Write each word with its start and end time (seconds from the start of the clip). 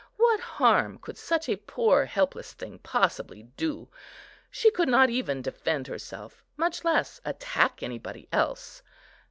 What 0.17 0.39
harm 0.39 0.97
could 0.97 1.15
such 1.15 1.47
a 1.47 1.55
poor 1.57 2.05
helpless 2.05 2.53
thing 2.53 2.79
possibly 2.79 3.43
do? 3.43 3.87
She 4.49 4.71
could 4.71 4.89
not 4.89 5.11
even 5.11 5.43
defend 5.43 5.85
herself, 5.85 6.43
much 6.57 6.83
less 6.83 7.21
attack 7.23 7.83
anybody 7.83 8.27
else. 8.31 8.81